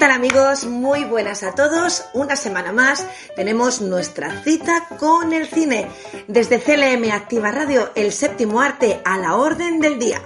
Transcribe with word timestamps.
Tal 0.00 0.12
amigos? 0.12 0.64
Muy 0.64 1.04
buenas 1.04 1.42
a 1.42 1.54
todos. 1.54 2.06
Una 2.14 2.34
semana 2.34 2.72
más 2.72 3.06
tenemos 3.36 3.82
nuestra 3.82 4.42
cita 4.42 4.88
con 4.98 5.34
el 5.34 5.46
cine. 5.46 5.90
Desde 6.26 6.58
CLM 6.58 7.12
Activa 7.12 7.50
Radio, 7.50 7.90
el 7.94 8.10
séptimo 8.10 8.62
arte 8.62 9.02
a 9.04 9.18
la 9.18 9.36
orden 9.36 9.78
del 9.78 9.98
día. 9.98 10.22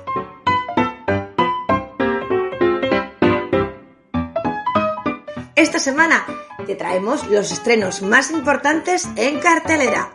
Esta 5.56 5.80
semana 5.80 6.25
te 6.66 6.77
traemos 6.77 7.27
los 7.27 7.50
estrenos 7.50 8.00
más 8.00 8.30
importantes 8.30 9.09
en 9.16 9.41
cartelera. 9.41 10.14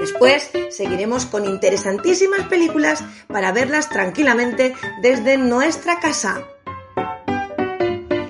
Después 0.00 0.50
seguiremos 0.70 1.26
con 1.26 1.44
interesantísimas 1.44 2.48
películas 2.48 3.04
para 3.26 3.52
verlas 3.52 3.90
tranquilamente 3.90 4.74
desde 5.02 5.36
nuestra 5.36 6.00
casa. 6.00 6.55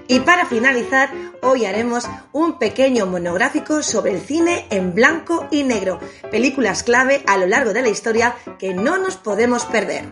Y 0.08 0.20
para 0.20 0.46
finalizar, 0.46 1.10
hoy 1.42 1.64
haremos 1.64 2.08
un 2.32 2.58
pequeño 2.58 3.06
monográfico 3.06 3.82
sobre 3.82 4.12
el 4.12 4.20
cine 4.20 4.66
en 4.70 4.94
blanco 4.94 5.48
y 5.50 5.64
negro, 5.64 5.98
películas 6.30 6.82
clave 6.82 7.22
a 7.26 7.36
lo 7.36 7.46
largo 7.46 7.72
de 7.72 7.82
la 7.82 7.88
historia 7.88 8.34
que 8.58 8.72
no 8.72 8.98
nos 8.98 9.16
podemos 9.16 9.64
perder. 9.64 10.04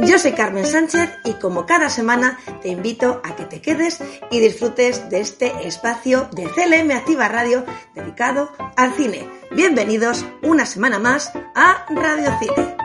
Yo 0.00 0.18
soy 0.18 0.32
Carmen 0.32 0.66
Sánchez 0.66 1.10
y 1.24 1.32
como 1.34 1.64
cada 1.64 1.88
semana 1.88 2.38
te 2.60 2.68
invito 2.68 3.22
a 3.24 3.34
que 3.34 3.44
te 3.44 3.62
quedes 3.62 3.98
y 4.30 4.40
disfrutes 4.40 5.08
de 5.08 5.20
este 5.20 5.66
espacio 5.66 6.28
de 6.32 6.44
CLM 6.44 6.90
Activa 6.90 7.28
Radio 7.28 7.64
dedicado 7.94 8.52
al 8.76 8.92
cine. 8.92 9.26
Bienvenidos 9.52 10.26
una 10.42 10.66
semana 10.66 10.98
más 10.98 11.32
a 11.54 11.86
Radio 11.88 12.30
Cine. 12.38 12.75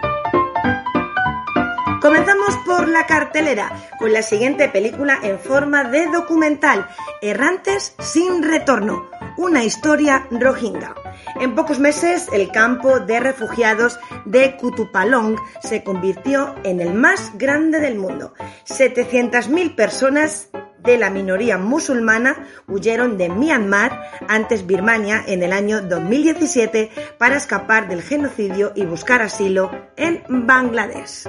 Comenzamos 2.01 2.57
por 2.65 2.87
la 2.87 3.05
cartelera 3.05 3.71
con 3.99 4.11
la 4.11 4.23
siguiente 4.23 4.67
película 4.67 5.19
en 5.21 5.37
forma 5.37 5.83
de 5.83 6.07
documental, 6.07 6.87
Errantes 7.21 7.93
sin 7.99 8.41
retorno, 8.41 9.11
una 9.37 9.63
historia 9.63 10.25
rohingya. 10.31 10.95
En 11.39 11.53
pocos 11.53 11.77
meses, 11.77 12.27
el 12.33 12.51
campo 12.51 12.99
de 12.99 13.19
refugiados 13.19 13.99
de 14.25 14.57
Kutupalong 14.57 15.35
se 15.61 15.83
convirtió 15.83 16.55
en 16.63 16.81
el 16.81 16.95
más 16.95 17.37
grande 17.37 17.79
del 17.79 17.99
mundo. 17.99 18.33
700.000 18.67 19.75
personas 19.75 20.49
de 20.79 20.97
la 20.97 21.11
minoría 21.11 21.59
musulmana 21.59 22.47
huyeron 22.67 23.19
de 23.19 23.29
Myanmar, 23.29 24.09
antes 24.27 24.65
Birmania, 24.65 25.23
en 25.27 25.43
el 25.43 25.53
año 25.53 25.81
2017 25.81 26.89
para 27.19 27.37
escapar 27.37 27.87
del 27.87 28.01
genocidio 28.01 28.71
y 28.75 28.85
buscar 28.85 29.21
asilo 29.21 29.69
en 29.95 30.23
Bangladesh. 30.27 31.27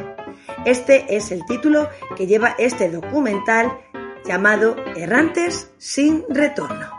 Este 0.64 1.16
es 1.16 1.32
el 1.32 1.44
título 1.46 1.88
que 2.16 2.26
lleva 2.26 2.54
este 2.58 2.90
documental 2.90 3.72
llamado 4.24 4.76
Errantes 4.96 5.70
sin 5.78 6.24
retorno. 6.28 6.90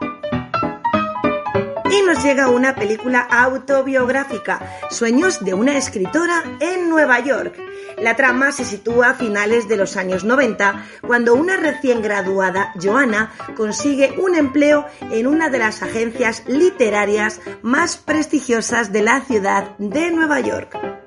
Y 1.90 2.02
nos 2.08 2.24
llega 2.24 2.50
una 2.50 2.74
película 2.74 3.19
autobiográfica, 3.19 4.59
Sueños 4.90 5.46
de 5.46 5.53
una 5.53 5.78
escritora 5.78 6.44
en 6.59 6.90
Nueva 6.90 7.19
York. 7.19 7.56
La 7.97 8.16
trama 8.16 8.52
se 8.52 8.66
sitúa 8.66 9.12
a 9.12 9.13
finales 9.13 9.68
de 9.68 9.78
los 9.78 9.96
años 9.96 10.24
90, 10.24 10.86
cuando 11.06 11.36
una 11.36 11.56
recién 11.56 12.02
graduada, 12.02 12.74
Joanna, 12.81 13.31
consigue 13.56 14.16
un 14.18 14.36
empleo 14.36 14.88
en 15.12 15.28
una 15.28 15.50
de 15.50 15.59
las 15.59 15.84
agencias 15.84 16.44
literarias 16.47 17.42
más 17.62 17.97
prestigiosas 17.97 18.92
de 18.92 19.03
la 19.03 19.22
ciudad 19.22 19.78
de 19.78 20.09
Nueva 20.09 20.40
York. 20.40 21.03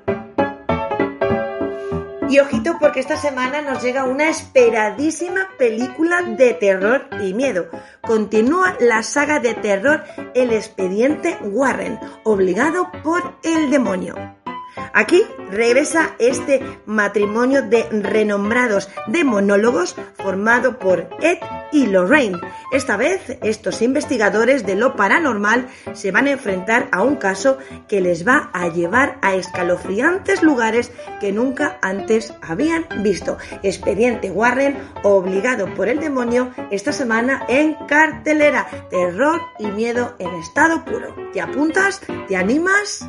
Y 2.29 2.39
ojito 2.39 2.77
porque 2.79 2.99
esta 2.99 3.15
semana 3.15 3.61
nos 3.61 3.81
llega 3.81 4.03
una 4.03 4.29
esperadísima 4.29 5.47
película 5.57 6.23
de 6.23 6.53
terror 6.53 7.07
y 7.21 7.33
miedo. 7.33 7.67
Continúa 8.01 8.75
la 8.81 9.01
saga 9.01 9.39
de 9.39 9.53
terror 9.53 10.03
El 10.33 10.51
expediente 10.51 11.37
Warren, 11.41 11.97
obligado 12.23 12.91
por 13.03 13.37
el 13.43 13.69
demonio. 13.69 14.15
Aquí 14.93 15.23
regresa 15.49 16.15
este 16.19 16.61
matrimonio 16.85 17.61
de 17.61 17.83
renombrados 17.89 18.89
demonólogos 19.07 19.95
formado 20.15 20.79
por 20.79 21.09
Ed 21.21 21.37
y 21.71 21.87
Lorraine. 21.87 22.39
Esta 22.71 22.97
vez 22.97 23.37
estos 23.41 23.81
investigadores 23.81 24.65
de 24.65 24.75
lo 24.75 24.95
paranormal 24.95 25.67
se 25.93 26.11
van 26.11 26.27
a 26.27 26.31
enfrentar 26.31 26.87
a 26.91 27.03
un 27.03 27.15
caso 27.15 27.57
que 27.87 28.01
les 28.01 28.27
va 28.27 28.49
a 28.53 28.67
llevar 28.69 29.17
a 29.21 29.35
escalofriantes 29.35 30.43
lugares 30.43 30.91
que 31.19 31.31
nunca 31.31 31.77
antes 31.81 32.33
habían 32.41 32.85
visto. 33.01 33.37
Expediente 33.63 34.31
Warren 34.31 34.77
obligado 35.03 35.73
por 35.73 35.87
el 35.87 35.99
demonio 35.99 36.51
esta 36.71 36.91
semana 36.91 37.45
en 37.47 37.75
cartelera. 37.87 38.67
Terror 38.89 39.41
y 39.59 39.67
miedo 39.67 40.15
en 40.19 40.33
estado 40.35 40.83
puro. 40.85 41.15
¿Te 41.33 41.41
apuntas? 41.41 42.01
¿Te 42.27 42.35
animas? 42.35 43.07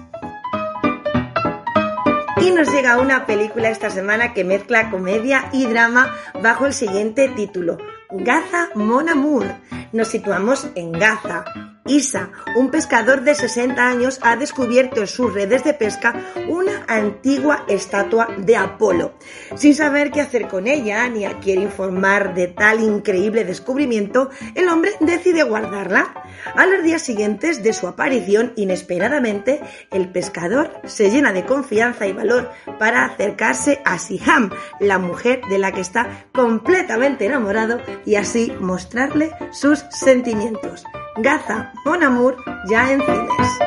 Y 2.40 2.52
nos 2.52 2.72
llega 2.72 2.98
una 2.98 3.26
película 3.26 3.68
esta 3.68 3.90
semana 3.90 4.32
que 4.32 4.44
mezcla 4.44 4.90
comedia 4.90 5.48
y 5.52 5.66
drama 5.66 6.14
bajo 6.40 6.66
el 6.66 6.72
siguiente 6.72 7.28
título, 7.28 7.78
Gaza 8.10 8.70
Mon 8.74 9.06
Amour. 9.06 9.44
Nos 9.92 10.08
situamos 10.08 10.68
en 10.74 10.92
Gaza, 10.92 11.44
Isa, 11.88 12.30
un 12.54 12.70
pescador 12.70 13.22
de 13.22 13.34
60 13.34 13.88
años, 13.88 14.18
ha 14.22 14.36
descubierto 14.36 15.00
en 15.00 15.06
sus 15.06 15.32
redes 15.32 15.64
de 15.64 15.72
pesca 15.72 16.14
una 16.46 16.84
antigua 16.86 17.64
estatua 17.66 18.28
de 18.36 18.56
Apolo. 18.56 19.14
Sin 19.56 19.74
saber 19.74 20.10
qué 20.10 20.20
hacer 20.20 20.48
con 20.48 20.66
ella 20.66 21.08
ni 21.08 21.24
a 21.24 21.38
quién 21.40 21.62
informar 21.62 22.34
de 22.34 22.48
tal 22.48 22.80
increíble 22.80 23.44
descubrimiento, 23.44 24.28
el 24.54 24.68
hombre 24.68 24.92
decide 25.00 25.42
guardarla. 25.44 26.14
A 26.54 26.66
los 26.66 26.82
días 26.82 27.02
siguientes 27.02 27.62
de 27.62 27.72
su 27.72 27.88
aparición, 27.88 28.52
inesperadamente, 28.56 29.60
el 29.90 30.10
pescador 30.10 30.70
se 30.84 31.10
llena 31.10 31.32
de 31.32 31.46
confianza 31.46 32.06
y 32.06 32.12
valor 32.12 32.50
para 32.78 33.06
acercarse 33.06 33.80
a 33.84 33.98
Siham, 33.98 34.50
la 34.78 34.98
mujer 34.98 35.40
de 35.48 35.58
la 35.58 35.72
que 35.72 35.80
está 35.80 36.26
completamente 36.32 37.24
enamorado, 37.24 37.80
y 38.04 38.16
así 38.16 38.52
mostrarle 38.60 39.32
sus 39.52 39.77
sentimientos. 39.90 40.84
Gaza 41.16 41.72
Mon 41.84 42.02
Amour 42.02 42.36
ya 42.68 42.92
en 42.92 43.00
cines. 43.00 43.58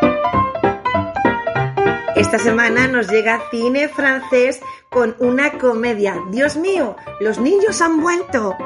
Esta 2.16 2.38
semana 2.38 2.88
nos 2.88 3.10
llega 3.10 3.42
cine 3.52 3.90
francés 3.90 4.62
con 4.92 5.16
una 5.20 5.58
comedia. 5.58 6.18
Dios 6.32 6.58
mío, 6.58 6.98
los 7.22 7.40
niños 7.40 7.82
han 7.82 8.02
vuelto. 8.02 8.58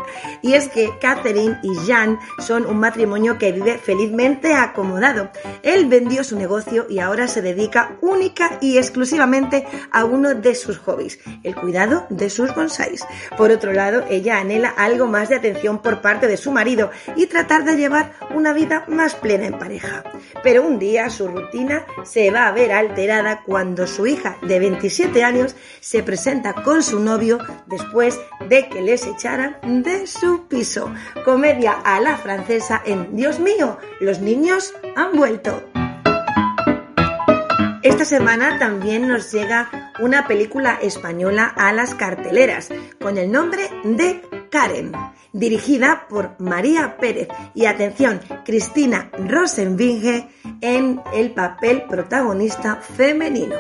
Y 0.41 0.53
es 0.53 0.69
que 0.69 0.97
Catherine 1.00 1.59
y 1.62 1.75
Jean 1.86 2.18
son 2.40 2.66
un 2.66 2.80
matrimonio 2.80 3.38
que 3.38 3.52
vive 3.52 3.78
felizmente 3.78 4.56
acomodado. 4.56 5.30
Él 5.62 5.85
vendió 5.85 6.24
su 6.24 6.35
negocio 6.35 6.88
y 6.90 6.97
ahora 6.97 7.28
se 7.28 7.44
dedica 7.44 7.97
única 8.02 8.58
y 8.59 8.80
exclusivamente 8.80 9.68
a 9.91 10.03
uno 10.03 10.34
de 10.34 10.55
sus 10.55 10.79
hobbies, 10.79 11.20
el 11.44 11.53
cuidado 11.53 12.08
de 12.09 12.32
sus 12.32 12.55
bonsáis. 12.55 13.05
Por 13.38 13.52
otro 13.52 13.72
lado, 13.72 14.03
ella 14.09 14.40
anhela 14.40 14.70
algo 14.70 15.05
más 15.05 15.29
de 15.29 15.35
atención 15.35 15.79
por 15.79 16.02
parte 16.02 16.26
de 16.26 16.38
su 16.38 16.52
marido 16.52 16.90
y 17.16 17.28
tratar 17.28 17.66
de 17.66 17.78
llevar 17.78 18.14
una 18.34 18.52
vida 18.52 18.84
más 18.88 19.14
plena 19.14 19.46
en 19.46 19.59
pareja. 19.59 20.03
Pero 20.41 20.64
un 20.64 20.79
día 20.79 21.11
su 21.11 21.28
rutina 21.28 21.85
se 22.03 22.32
va 22.32 22.47
a 22.47 22.52
ver 22.52 22.72
alterada 22.72 23.44
cuando 23.46 23.85
su 23.85 24.08
hija 24.08 24.40
de 24.41 24.58
27 24.58 25.23
años 25.23 25.55
se 25.82 26.02
presenta 26.02 26.15
presenta 26.16 26.53
con 26.53 26.82
su 26.82 27.02
novio 27.02 27.40
después 27.66 28.17
de 28.47 28.70
que 28.70 28.82
les 28.82 29.06
echaran 29.06 29.58
de 29.84 30.08
su 30.08 30.47
piso. 30.47 30.90
Comedia 31.26 31.73
a 31.73 32.00
la 32.00 32.16
francesa 32.16 32.82
en 32.85 33.17
Dios 33.17 33.41
mío, 33.41 33.78
los 34.00 34.22
niños 34.22 34.73
han 34.96 35.12
vuelto. 35.12 35.62
Esta 37.84 38.06
semana 38.06 38.58
también 38.59 39.09
nos 39.09 39.29
llega 39.34 39.91
una 40.00 40.26
película 40.26 40.79
española 40.82 41.53
a 41.53 41.73
las 41.73 41.94
carteleras 41.96 42.70
con 43.02 43.17
el 43.17 43.29
nombre 43.29 43.70
de 43.84 44.22
Karen, 44.50 44.94
dirigida 45.34 46.08
por 46.08 46.40
María 46.40 46.96
Pérez 46.96 47.28
y 47.53 47.66
atención, 47.66 48.22
Cristina 48.46 49.12
Rosenvinge 49.20 50.29
en 50.62 51.02
el 51.14 51.32
papel 51.32 51.84
protagonista 51.90 52.78
femenino. 52.78 53.58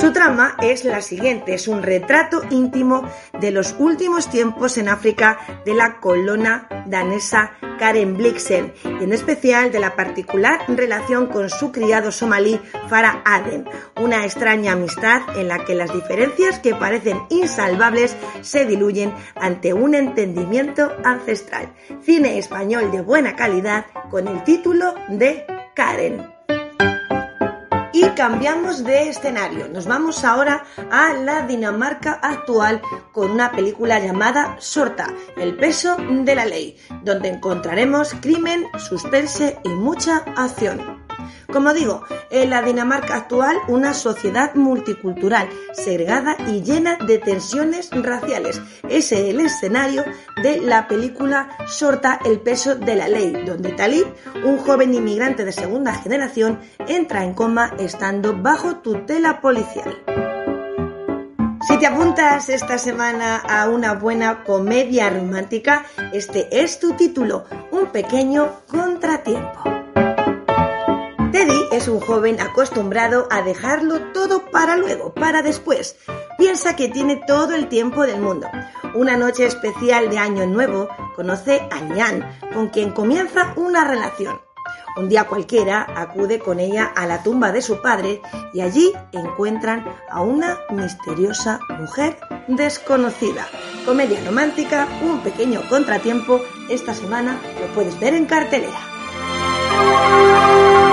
Su 0.00 0.12
trama 0.12 0.56
es 0.62 0.84
la 0.84 1.02
siguiente, 1.02 1.54
es 1.54 1.66
un 1.66 1.82
retrato 1.82 2.42
íntimo 2.50 3.02
de 3.40 3.50
los 3.50 3.74
últimos 3.80 4.30
tiempos 4.30 4.78
en 4.78 4.88
África 4.88 5.38
de 5.66 5.74
la 5.74 5.98
colona 5.98 6.68
danesa 6.86 7.52
Karen 7.80 8.16
Blixen 8.16 8.72
y 8.84 9.02
en 9.02 9.12
especial 9.12 9.72
de 9.72 9.80
la 9.80 9.96
particular 9.96 10.60
relación 10.68 11.26
con 11.26 11.50
su 11.50 11.72
criado 11.72 12.12
somalí 12.12 12.60
Farah 12.88 13.22
Aden, 13.24 13.68
una 13.96 14.24
extraña 14.24 14.72
amistad 14.72 15.22
en 15.36 15.48
la 15.48 15.64
que 15.64 15.74
las 15.74 15.92
diferencias 15.92 16.60
que 16.60 16.76
parecen 16.76 17.20
insalvables 17.28 18.16
se 18.40 18.66
diluyen 18.66 19.12
ante 19.34 19.74
un 19.74 19.96
entendimiento 19.96 20.92
ancestral. 21.04 21.74
Cine 22.02 22.38
español 22.38 22.92
de 22.92 23.00
buena 23.00 23.34
calidad 23.34 23.86
con 24.10 24.28
el 24.28 24.44
título 24.44 24.94
de 25.08 25.44
Karen. 25.74 26.37
Y 28.00 28.10
cambiamos 28.10 28.84
de 28.84 29.08
escenario. 29.08 29.68
Nos 29.68 29.86
vamos 29.86 30.22
ahora 30.22 30.62
a 30.88 31.14
la 31.14 31.44
Dinamarca 31.48 32.12
actual 32.22 32.80
con 33.10 33.32
una 33.32 33.50
película 33.50 33.98
llamada 33.98 34.54
Sorta, 34.60 35.12
el 35.36 35.56
peso 35.56 35.96
de 35.98 36.36
la 36.36 36.44
ley, 36.44 36.76
donde 37.02 37.28
encontraremos 37.28 38.14
crimen, 38.20 38.66
suspense 38.78 39.58
y 39.64 39.70
mucha 39.70 40.18
acción. 40.36 41.07
Como 41.50 41.72
digo, 41.72 42.02
en 42.28 42.50
la 42.50 42.60
Dinamarca 42.60 43.14
actual, 43.14 43.56
una 43.68 43.94
sociedad 43.94 44.54
multicultural, 44.54 45.48
segregada 45.72 46.36
y 46.46 46.62
llena 46.62 46.98
de 46.98 47.16
tensiones 47.16 47.88
raciales. 47.90 48.60
Ese 48.86 49.22
es 49.22 49.34
el 49.34 49.40
escenario 49.40 50.04
de 50.42 50.60
la 50.60 50.86
película 50.86 51.48
Sorta 51.66 52.20
el 52.22 52.40
peso 52.40 52.74
de 52.74 52.96
la 52.96 53.08
ley, 53.08 53.32
donde 53.46 53.72
Talib, 53.72 54.06
un 54.44 54.58
joven 54.58 54.92
inmigrante 54.92 55.46
de 55.46 55.52
segunda 55.52 55.94
generación, 55.94 56.60
entra 56.86 57.24
en 57.24 57.32
coma 57.32 57.72
estando 57.78 58.36
bajo 58.36 58.76
tutela 58.80 59.40
policial. 59.40 60.02
Si 61.66 61.78
te 61.78 61.86
apuntas 61.86 62.50
esta 62.50 62.76
semana 62.76 63.36
a 63.38 63.70
una 63.70 63.94
buena 63.94 64.44
comedia 64.44 65.08
romántica, 65.08 65.86
este 66.12 66.62
es 66.62 66.78
tu 66.78 66.92
título, 66.92 67.46
Un 67.70 67.86
pequeño 67.86 68.60
contratiempo. 68.66 69.77
Teddy 71.38 71.68
es 71.70 71.86
un 71.86 72.00
joven 72.00 72.40
acostumbrado 72.40 73.28
a 73.30 73.42
dejarlo 73.42 74.10
todo 74.12 74.50
para 74.50 74.76
luego, 74.76 75.14
para 75.14 75.40
después. 75.40 75.94
Piensa 76.36 76.74
que 76.74 76.88
tiene 76.88 77.14
todo 77.28 77.54
el 77.54 77.68
tiempo 77.68 78.08
del 78.08 78.20
mundo. 78.20 78.48
Una 78.96 79.16
noche 79.16 79.46
especial 79.46 80.10
de 80.10 80.18
Año 80.18 80.46
Nuevo 80.46 80.88
conoce 81.14 81.62
a 81.70 81.80
Nian, 81.80 82.28
con 82.52 82.70
quien 82.70 82.90
comienza 82.90 83.52
una 83.54 83.84
relación. 83.84 84.40
Un 84.96 85.08
día 85.08 85.28
cualquiera 85.28 85.86
acude 85.94 86.40
con 86.40 86.58
ella 86.58 86.86
a 86.96 87.06
la 87.06 87.22
tumba 87.22 87.52
de 87.52 87.62
su 87.62 87.80
padre 87.80 88.20
y 88.52 88.60
allí 88.60 88.92
encuentran 89.12 89.84
a 90.10 90.22
una 90.22 90.58
misteriosa 90.70 91.60
mujer 91.78 92.18
desconocida. 92.48 93.46
Comedia 93.84 94.18
romántica, 94.24 94.88
un 95.02 95.20
pequeño 95.20 95.62
contratiempo, 95.68 96.40
esta 96.68 96.94
semana 96.94 97.40
lo 97.60 97.72
puedes 97.74 97.96
ver 98.00 98.14
en 98.14 98.26
cartelera. 98.26 98.80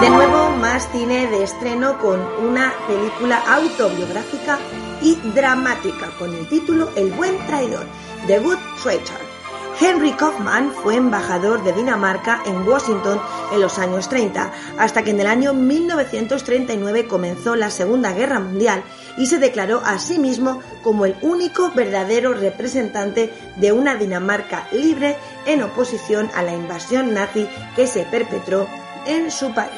De 0.02 0.10
nuevo, 0.10 0.50
más 0.58 0.90
cine 0.92 1.28
de 1.28 1.44
estreno 1.44 1.98
con 2.00 2.20
una 2.46 2.74
película 2.86 3.42
autobiográfica 3.48 4.60
y 5.02 5.16
dramática 5.34 6.10
con 6.20 6.36
el 6.36 6.48
título 6.50 6.90
El 6.96 7.12
buen 7.14 7.38
traidor, 7.48 7.86
The 8.28 8.40
Good 8.40 8.60
Traitor. 8.84 9.36
Henry 9.80 10.12
Kaufman 10.12 10.72
fue 10.72 10.96
embajador 10.96 11.64
de 11.64 11.74
Dinamarca 11.74 12.42
en 12.46 12.68
Washington 12.68 13.20
en 13.54 13.62
los 13.62 13.80
años 13.80 14.08
30, 14.10 14.52
hasta 14.78 15.02
que 15.04 15.12
en 15.12 15.20
el 15.22 15.28
año 15.28 15.54
1939 15.54 17.08
comenzó 17.08 17.56
la 17.56 17.70
Segunda 17.70 18.14
Guerra 18.14 18.40
Mundial 18.40 18.84
y 19.18 19.26
se 19.28 19.40
declaró 19.40 19.82
a 19.86 19.98
sí 19.98 20.20
mismo 20.20 20.62
como 20.84 21.06
el 21.06 21.16
único 21.22 21.72
verdadero 21.72 22.34
representante 22.34 23.34
de 23.56 23.72
una 23.72 23.96
Dinamarca 23.96 24.68
libre 24.72 25.18
en 25.46 25.64
oposición 25.64 26.30
a 26.36 26.44
la 26.44 26.54
invasión 26.54 27.14
nazi 27.14 27.48
que 27.76 27.88
se 27.88 28.04
perpetró 28.04 28.68
en 29.06 29.32
su 29.32 29.54
país. 29.54 29.72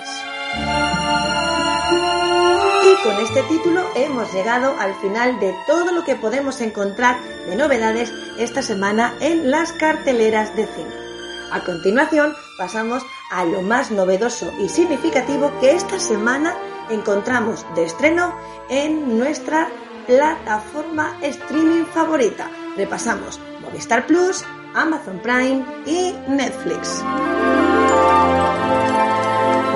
Y 2.83 3.03
con 3.03 3.17
este 3.17 3.43
título 3.43 3.83
hemos 3.95 4.33
llegado 4.33 4.75
al 4.79 4.95
final 4.95 5.39
de 5.39 5.53
todo 5.65 5.91
lo 5.91 6.03
que 6.03 6.15
podemos 6.15 6.61
encontrar 6.61 7.17
de 7.47 7.55
novedades 7.55 8.11
esta 8.37 8.61
semana 8.61 9.13
en 9.19 9.51
las 9.51 9.73
carteleras 9.73 10.55
de 10.55 10.65
cine. 10.67 11.07
A 11.51 11.63
continuación 11.63 12.33
pasamos 12.57 13.03
a 13.31 13.45
lo 13.45 13.61
más 13.61 13.91
novedoso 13.91 14.51
y 14.59 14.69
significativo 14.69 15.51
que 15.59 15.71
esta 15.71 15.99
semana 15.99 16.55
encontramos 16.89 17.65
de 17.75 17.85
estreno 17.85 18.35
en 18.69 19.17
nuestra 19.17 19.69
plataforma 20.05 21.17
streaming 21.21 21.85
favorita. 21.85 22.49
Repasamos 22.75 23.39
Movistar 23.61 24.05
Plus, 24.07 24.43
Amazon 24.73 25.19
Prime 25.19 25.65
y 25.85 26.13
Netflix. 26.27 27.03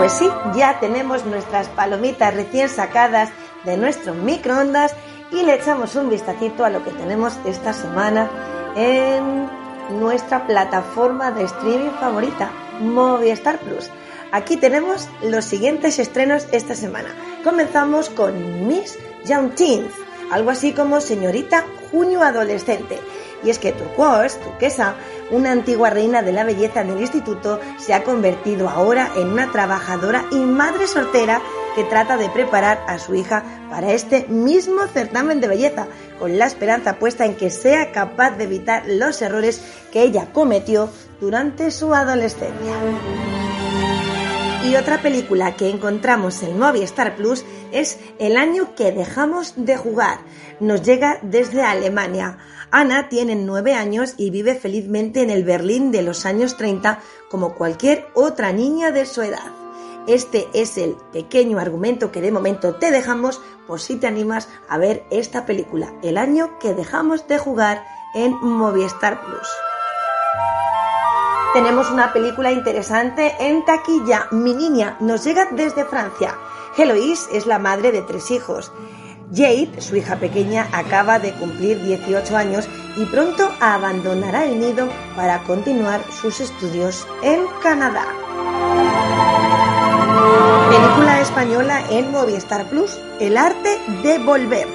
Pues 0.02 0.14
sí, 0.14 0.28
ya 0.56 0.80
tenemos 0.80 1.28
nuestras 1.28 1.68
palomitas 1.68 2.34
recién 2.34 2.68
sacadas 2.70 3.30
de 3.66 3.78
nuestro 3.78 4.16
microondas 4.16 4.96
y 5.32 5.44
le 5.44 5.54
echamos 5.54 5.96
un 5.96 6.10
vistacito 6.10 6.66
a 6.66 6.72
lo 6.72 6.84
que 6.84 6.90
tenemos 6.90 7.38
esta 7.46 7.72
semana 7.72 8.28
en 8.76 9.48
nuestra 10.00 10.48
plataforma 10.48 11.30
de 11.30 11.44
streaming 11.44 11.92
favorita, 12.00 12.50
Movistar 12.80 13.60
Plus. 13.60 13.92
Aquí 14.32 14.58
tenemos 14.58 15.08
los 15.22 15.46
siguientes 15.46 16.00
estrenos 16.00 16.48
esta 16.52 16.74
semana. 16.74 17.10
Comenzamos 17.44 18.10
con 18.10 18.68
Miss 18.68 18.98
Young 19.26 19.54
Teens, 19.54 19.94
algo 20.32 20.50
así 20.50 20.74
como 20.74 21.00
Señorita 21.00 21.64
Junio 21.92 22.24
Adolescente. 22.24 23.00
Y 23.44 23.50
es 23.50 23.60
que 23.60 23.72
Turquoise, 23.72 24.38
turquesa, 24.40 24.96
una 25.32 25.52
antigua 25.52 25.90
reina 25.90 26.22
de 26.22 26.32
la 26.32 26.44
belleza 26.44 26.84
del 26.84 27.00
instituto, 27.00 27.60
se 27.80 27.94
ha 27.94 28.04
convertido 28.04 28.70
ahora 28.70 29.12
en 29.16 29.30
una 29.30 29.52
trabajadora 29.52 30.26
y 30.32 30.38
madre 30.38 30.88
soltera 30.88 31.42
que 31.76 31.84
trata 31.84 32.18
de 32.18 32.30
preparar 32.30 32.84
a 32.88 33.00
su 33.00 33.16
hija 33.16 33.44
para 33.70 33.92
este 33.92 34.28
mismo 34.28 34.88
certamen 34.88 35.40
de 35.40 35.48
belleza, 35.48 35.88
con 36.20 36.38
la 36.38 36.46
esperanza 36.46 37.00
puesta 37.00 37.26
en 37.26 37.36
que 37.36 37.50
sea 37.50 37.92
capaz 37.92 38.32
de 38.32 38.44
evitar 38.44 38.84
los 38.88 39.22
errores 39.22 39.62
que 39.92 40.04
ella 40.04 40.28
cometió 40.34 40.90
durante 41.20 41.72
su 41.72 41.94
adolescencia. 41.94 43.41
Y 44.64 44.76
otra 44.76 45.02
película 45.02 45.56
que 45.56 45.70
encontramos 45.70 46.44
en 46.44 46.60
Movistar 46.60 47.16
Plus 47.16 47.44
es 47.72 48.00
El 48.20 48.38
año 48.38 48.76
que 48.76 48.92
dejamos 48.92 49.54
de 49.56 49.76
jugar. 49.76 50.20
Nos 50.60 50.84
llega 50.84 51.18
desde 51.24 51.64
Alemania. 51.64 52.38
Ana 52.70 53.10
tiene 53.10 53.36
nueve 53.36 53.74
años 53.74 54.14
y 54.18 54.30
vive 54.30 54.54
felizmente 54.54 55.24
en 55.24 55.32
el 55.32 55.44
Berlín 55.44 55.92
de 55.92 56.04
los 56.04 56.28
años 56.28 56.58
30 56.58 57.00
como 57.30 57.56
cualquier 57.56 58.06
otra 58.14 58.54
niña 58.54 58.92
de 58.92 59.08
su 59.08 59.24
edad. 59.24 59.52
Este 60.08 60.48
es 60.54 60.78
el 60.78 60.96
pequeño 61.12 61.60
argumento 61.60 62.12
que 62.12 62.22
de 62.22 62.32
momento 62.32 62.76
te 62.76 62.92
dejamos 62.92 63.42
por 63.68 63.82
si 63.82 63.96
te 63.96 64.06
animas 64.06 64.48
a 64.70 64.78
ver 64.78 65.04
esta 65.10 65.46
película, 65.48 65.92
El 66.04 66.18
año 66.18 66.60
que 66.60 66.76
dejamos 66.76 67.28
de 67.28 67.40
jugar 67.40 67.84
en 68.14 68.34
Movistar 68.34 69.22
Plus 69.26 69.48
tenemos 71.54 71.92
una 71.92 72.14
película 72.14 72.52
interesante 72.52 73.36
en 73.40 73.66
taquilla. 73.66 74.28
Mi 74.32 74.54
niña 74.54 74.98
nos 75.00 75.24
llega 75.24 75.48
desde 75.52 75.86
Francia. 75.86 76.38
Heloise 76.78 77.28
es 77.34 77.46
la 77.46 77.60
madre 77.60 77.92
de 77.92 78.02
tres 78.02 78.32
hijos. 78.32 78.72
Jade, 79.34 79.82
su 79.82 79.96
hija 79.96 80.18
pequeña, 80.18 80.68
acaba 80.72 81.20
de 81.20 81.34
cumplir 81.34 81.82
18 81.82 82.36
años 82.36 82.68
y 82.98 83.06
pronto 83.06 83.50
abandonará 83.60 84.46
el 84.46 84.60
nido 84.60 84.90
para 85.16 85.44
continuar 85.44 86.02
sus 86.12 86.40
estudios 86.42 87.08
en 87.24 87.46
Canadá. 87.64 88.06
Película 90.70 91.22
española 91.22 91.82
en 91.90 92.12
Movistar 92.12 92.70
Plus, 92.70 93.00
El 93.20 93.38
arte 93.38 93.80
de 94.04 94.18
volver. 94.20 94.68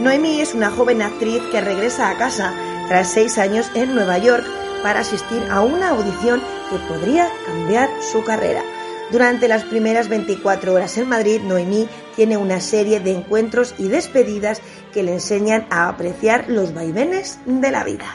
Noemi 0.00 0.40
es 0.40 0.54
una 0.54 0.70
joven 0.70 1.02
actriz 1.02 1.42
que 1.50 1.60
regresa 1.60 2.10
a 2.10 2.16
casa 2.16 2.54
tras 2.88 3.10
seis 3.10 3.36
años 3.36 3.70
en 3.74 3.94
Nueva 3.94 4.18
York 4.18 4.46
para 4.82 5.00
asistir 5.00 5.42
a 5.50 5.60
una 5.62 5.90
audición 5.90 6.40
que 6.70 6.78
podría 6.88 7.28
cambiar 7.46 7.88
su 8.12 8.22
carrera. 8.24 8.62
Durante 9.10 9.48
las 9.48 9.64
primeras 9.64 10.08
24 10.08 10.74
horas 10.74 10.98
en 10.98 11.08
Madrid, 11.08 11.40
Noemí 11.40 11.88
tiene 12.14 12.36
una 12.36 12.60
serie 12.60 13.00
de 13.00 13.12
encuentros 13.12 13.74
y 13.78 13.88
despedidas 13.88 14.60
que 14.92 15.02
le 15.02 15.14
enseñan 15.14 15.66
a 15.70 15.88
apreciar 15.88 16.44
los 16.48 16.74
vaivenes 16.74 17.38
de 17.46 17.70
la 17.70 17.84
vida. 17.84 18.14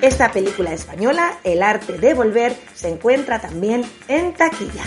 Esta 0.00 0.30
película 0.30 0.72
española, 0.72 1.38
El 1.42 1.62
arte 1.62 1.98
de 1.98 2.14
volver, 2.14 2.56
se 2.74 2.88
encuentra 2.88 3.40
también 3.40 3.84
en 4.06 4.32
taquilla. 4.32 4.84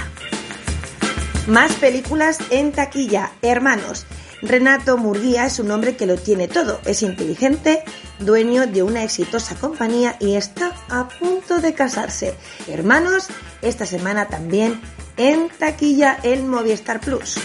Más 1.48 1.74
películas 1.74 2.38
en 2.50 2.72
taquilla, 2.72 3.32
hermanos. 3.42 4.06
Renato 4.42 4.98
Murguía 4.98 5.46
es 5.46 5.60
un 5.60 5.70
hombre 5.70 5.96
que 5.96 6.08
lo 6.08 6.16
tiene 6.18 6.48
todo, 6.48 6.80
es 6.86 7.04
inteligente, 7.04 7.84
dueño 8.22 8.68
de 8.68 8.84
una 8.84 9.04
exitosa 9.04 9.56
compañía 9.56 10.16
y 10.20 10.36
está 10.36 10.74
a 10.90 11.08
punto 11.08 11.60
de 11.60 11.74
casarse. 11.74 12.36
Hermanos, 12.68 13.28
esta 13.62 13.86
semana 13.86 14.28
también 14.28 14.80
en 15.18 15.50
taquilla 15.50 16.18
el 16.24 16.44
Movistar 16.44 17.00
Plus. 17.00 17.36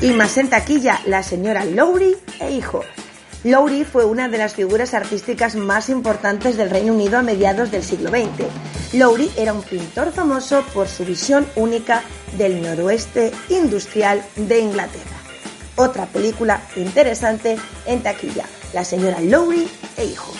Y 0.00 0.10
más 0.10 0.36
en 0.36 0.50
taquilla, 0.50 1.00
la 1.06 1.22
señora 1.22 1.64
Lowry 1.64 2.16
e 2.40 2.50
hijo. 2.50 2.82
Lowry 3.44 3.84
fue 3.84 4.04
una 4.04 4.28
de 4.28 4.38
las 4.38 4.54
figuras 4.54 4.94
artísticas 4.94 5.54
más 5.54 5.90
importantes 5.90 6.56
del 6.56 6.70
Reino 6.70 6.94
Unido 6.94 7.18
a 7.18 7.22
mediados 7.22 7.70
del 7.70 7.82
siglo 7.82 8.08
XX. 8.08 8.48
Lowry 8.94 9.30
era 9.36 9.52
un 9.52 9.62
pintor 9.62 10.12
famoso 10.12 10.62
por 10.72 10.88
su 10.88 11.04
visión 11.04 11.46
única 11.54 12.02
del 12.38 12.62
noroeste 12.62 13.32
industrial 13.50 14.24
de 14.36 14.60
Inglaterra. 14.60 15.16
Otra 15.76 16.06
película 16.06 16.62
interesante 16.76 17.56
en 17.86 18.02
taquilla, 18.02 18.44
La 18.74 18.84
señora 18.84 19.20
Lowry 19.20 19.68
e 19.96 20.04
hijo. 20.04 20.32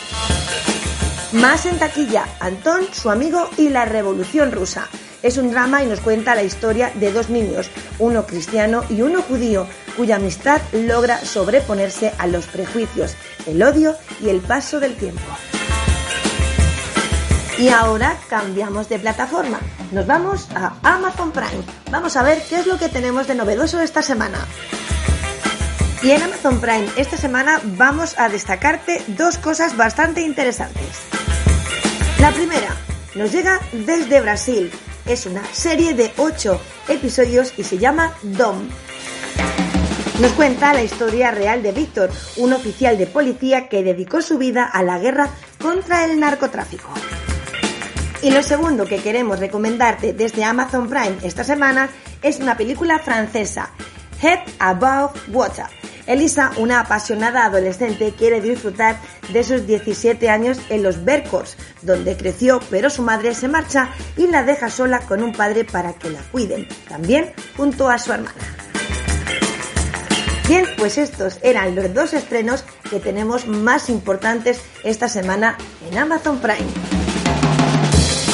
Más 1.34 1.66
en 1.66 1.78
taquilla, 1.78 2.24
Antón, 2.40 2.84
su 2.92 3.08
amigo 3.08 3.48
y 3.56 3.68
la 3.68 3.84
Revolución 3.84 4.50
Rusa. 4.50 4.88
Es 5.22 5.38
un 5.38 5.52
drama 5.52 5.84
y 5.84 5.86
nos 5.86 6.00
cuenta 6.00 6.34
la 6.34 6.42
historia 6.42 6.90
de 6.96 7.12
dos 7.12 7.30
niños, 7.30 7.70
uno 8.00 8.26
cristiano 8.26 8.82
y 8.90 9.02
uno 9.02 9.22
judío, 9.22 9.68
cuya 9.96 10.16
amistad 10.16 10.60
logra 10.72 11.24
sobreponerse 11.24 12.12
a 12.18 12.26
los 12.26 12.46
prejuicios, 12.48 13.14
el 13.46 13.62
odio 13.62 13.94
y 14.20 14.30
el 14.30 14.40
paso 14.40 14.80
del 14.80 14.96
tiempo. 14.96 15.22
Y 17.56 17.68
ahora 17.68 18.18
cambiamos 18.28 18.88
de 18.88 18.98
plataforma. 18.98 19.60
Nos 19.92 20.08
vamos 20.08 20.48
a 20.56 20.74
Amazon 20.82 21.30
Prime. 21.30 21.62
Vamos 21.88 22.16
a 22.16 22.24
ver 22.24 22.42
qué 22.48 22.56
es 22.56 22.66
lo 22.66 22.78
que 22.78 22.88
tenemos 22.88 23.28
de 23.28 23.36
novedoso 23.36 23.80
esta 23.80 24.02
semana. 24.02 24.38
Y 26.04 26.10
en 26.10 26.22
Amazon 26.22 26.60
Prime 26.60 26.86
esta 26.98 27.16
semana 27.16 27.62
vamos 27.78 28.18
a 28.18 28.28
destacarte 28.28 29.02
dos 29.16 29.38
cosas 29.38 29.74
bastante 29.74 30.20
interesantes. 30.20 30.98
La 32.20 32.30
primera 32.30 32.76
nos 33.14 33.32
llega 33.32 33.58
desde 33.72 34.20
Brasil 34.20 34.70
es 35.06 35.24
una 35.24 35.42
serie 35.54 35.94
de 35.94 36.12
8 36.18 36.60
episodios 36.88 37.54
y 37.56 37.62
se 37.64 37.78
llama 37.78 38.12
Dom. 38.22 38.68
Nos 40.20 40.32
cuenta 40.32 40.74
la 40.74 40.82
historia 40.82 41.30
real 41.30 41.62
de 41.62 41.72
Víctor, 41.72 42.10
un 42.36 42.52
oficial 42.52 42.98
de 42.98 43.06
policía 43.06 43.70
que 43.70 43.82
dedicó 43.82 44.20
su 44.20 44.36
vida 44.36 44.66
a 44.66 44.82
la 44.82 44.98
guerra 44.98 45.30
contra 45.58 46.04
el 46.04 46.20
narcotráfico. 46.20 46.90
Y 48.20 48.30
lo 48.30 48.42
segundo 48.42 48.84
que 48.84 48.98
queremos 48.98 49.40
recomendarte 49.40 50.12
desde 50.12 50.44
Amazon 50.44 50.86
Prime 50.86 51.16
esta 51.22 51.44
semana 51.44 51.88
es 52.20 52.40
una 52.40 52.58
película 52.58 52.98
francesa, 52.98 53.70
Head 54.20 54.40
Above 54.58 55.14
Water 55.32 55.83
Elisa, 56.06 56.52
una 56.58 56.80
apasionada 56.80 57.46
adolescente, 57.46 58.14
quiere 58.16 58.40
disfrutar 58.40 58.96
de 59.32 59.42
sus 59.42 59.66
17 59.66 60.28
años 60.28 60.58
en 60.68 60.82
los 60.82 61.04
Bercors, 61.04 61.56
donde 61.82 62.16
creció, 62.16 62.60
pero 62.70 62.90
su 62.90 63.02
madre 63.02 63.34
se 63.34 63.48
marcha 63.48 63.88
y 64.16 64.26
la 64.26 64.42
deja 64.42 64.68
sola 64.68 65.00
con 65.00 65.22
un 65.22 65.32
padre 65.32 65.64
para 65.64 65.94
que 65.94 66.10
la 66.10 66.20
cuiden, 66.30 66.68
también 66.88 67.32
junto 67.56 67.88
a 67.88 67.98
su 67.98 68.12
hermana. 68.12 68.34
Bien, 70.46 70.66
pues 70.76 70.98
estos 70.98 71.38
eran 71.42 71.74
los 71.74 71.94
dos 71.94 72.12
estrenos 72.12 72.64
que 72.90 73.00
tenemos 73.00 73.46
más 73.46 73.88
importantes 73.88 74.60
esta 74.84 75.08
semana 75.08 75.56
en 75.90 75.96
Amazon 75.96 76.38
Prime. 76.38 76.68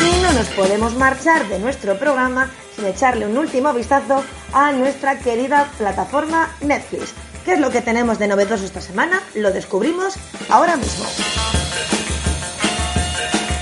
Y 0.00 0.22
no 0.22 0.32
nos 0.32 0.48
podemos 0.48 0.96
marchar 0.96 1.46
de 1.48 1.60
nuestro 1.60 1.96
programa 1.96 2.50
sin 2.74 2.86
echarle 2.86 3.26
un 3.26 3.38
último 3.38 3.72
vistazo 3.72 4.24
a 4.52 4.72
nuestra 4.72 5.20
querida 5.20 5.70
plataforma 5.78 6.50
Netflix 6.62 7.14
¿Qué 7.44 7.54
es 7.54 7.60
lo 7.60 7.70
que 7.70 7.80
tenemos 7.80 8.18
de 8.18 8.28
novedoso 8.28 8.64
esta 8.64 8.80
semana? 8.80 9.20
Lo 9.34 9.50
descubrimos 9.50 10.14
ahora 10.48 10.76
mismo. 10.76 11.06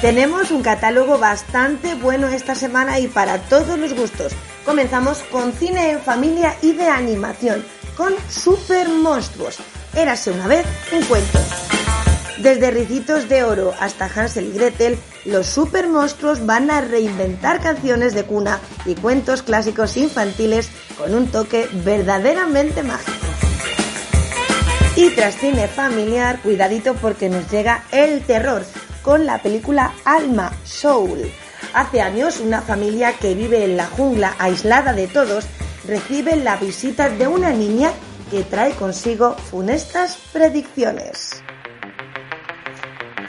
Tenemos 0.00 0.50
un 0.50 0.62
catálogo 0.62 1.18
bastante 1.18 1.94
bueno 1.94 2.28
esta 2.28 2.54
semana 2.54 2.98
y 2.98 3.08
para 3.08 3.38
todos 3.38 3.78
los 3.78 3.94
gustos. 3.94 4.32
Comenzamos 4.64 5.18
con 5.30 5.52
cine 5.52 5.90
en 5.90 6.00
familia 6.00 6.56
y 6.62 6.72
de 6.72 6.86
animación, 6.88 7.64
con 7.96 8.14
Super 8.28 8.88
Monstruos. 8.88 9.58
Érase 9.96 10.30
una 10.30 10.46
vez 10.46 10.66
un 10.92 11.02
cuento. 11.04 11.38
Desde 12.38 12.70
Ricitos 12.70 13.28
de 13.28 13.42
Oro 13.42 13.74
hasta 13.80 14.04
Hansel 14.06 14.46
y 14.46 14.52
Gretel, 14.52 14.98
los 15.24 15.46
super 15.46 15.88
monstruos 15.88 16.46
van 16.46 16.70
a 16.70 16.80
reinventar 16.80 17.60
canciones 17.60 18.14
de 18.14 18.22
cuna 18.22 18.60
y 18.86 18.94
cuentos 18.94 19.42
clásicos 19.42 19.96
infantiles 19.96 20.70
con 20.96 21.14
un 21.14 21.26
toque 21.26 21.68
verdaderamente 21.84 22.84
mágico. 22.84 23.27
Y 24.98 25.10
tras 25.10 25.36
cine 25.36 25.68
familiar, 25.68 26.40
cuidadito 26.42 26.94
porque 26.94 27.28
nos 27.28 27.48
llega 27.48 27.84
el 27.92 28.20
terror 28.22 28.64
con 29.02 29.26
la 29.26 29.40
película 29.40 29.92
Alma 30.04 30.52
Soul. 30.64 31.30
Hace 31.72 32.00
años 32.00 32.40
una 32.40 32.62
familia 32.62 33.12
que 33.12 33.36
vive 33.36 33.62
en 33.62 33.76
la 33.76 33.86
jungla 33.86 34.34
aislada 34.40 34.92
de 34.92 35.06
todos 35.06 35.46
recibe 35.86 36.34
la 36.34 36.56
visita 36.56 37.10
de 37.10 37.28
una 37.28 37.50
niña 37.50 37.92
que 38.28 38.42
trae 38.42 38.72
consigo 38.72 39.36
funestas 39.36 40.18
predicciones. 40.32 41.44